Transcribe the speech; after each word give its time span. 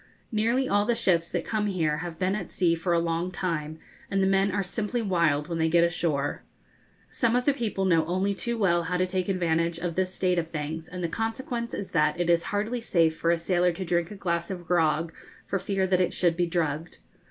Nearly 0.31 0.67
all 0.67 0.87
the 0.87 0.95
ships 0.95 1.29
that 1.29 1.45
come 1.45 1.67
here 1.67 1.97
have 1.97 2.17
been 2.17 2.33
at 2.33 2.49
sea 2.49 2.73
for 2.73 2.91
a 2.91 2.97
long 2.99 3.29
time, 3.29 3.77
and 4.09 4.19
the 4.19 4.25
men 4.25 4.51
are 4.51 4.63
simply 4.63 4.99
wild 4.99 5.47
when 5.47 5.59
they 5.59 5.69
get 5.69 5.83
ashore. 5.83 6.43
Some 7.11 7.35
of 7.35 7.45
the 7.45 7.53
people 7.53 7.85
know 7.85 8.03
only 8.07 8.33
too 8.33 8.57
well 8.57 8.81
how 8.85 8.97
to 8.97 9.05
take 9.05 9.29
advantage 9.29 9.77
of 9.77 9.93
this 9.93 10.11
state 10.11 10.39
of 10.39 10.49
things, 10.49 10.87
and 10.87 11.03
the 11.03 11.07
consequence 11.07 11.71
is 11.75 11.91
that 11.91 12.19
it 12.19 12.31
is 12.31 12.45
hardly 12.45 12.81
safe 12.81 13.15
for 13.15 13.29
a 13.29 13.37
sailor 13.37 13.71
to 13.73 13.85
drink 13.85 14.09
a 14.09 14.15
glass 14.15 14.49
of 14.49 14.65
grog, 14.65 15.13
for 15.45 15.59
fear 15.59 15.85
that 15.85 16.01
it 16.01 16.15
should 16.15 16.35
be 16.35 16.47
drugged. 16.47 16.97